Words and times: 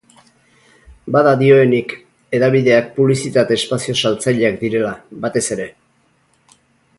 Bada 1.15 1.33
dioenik, 1.41 1.93
hedabideak 2.37 2.87
publizitate-espazio 2.95 3.95
saltzaileak 4.05 4.59
direla, 4.65 4.95
batez 5.27 5.45
ere. 5.59 5.69